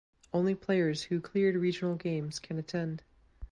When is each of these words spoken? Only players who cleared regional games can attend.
Only 0.33 0.55
players 0.55 1.03
who 1.03 1.21
cleared 1.21 1.55
regional 1.55 1.93
games 1.93 2.39
can 2.39 2.57
attend. 2.57 3.03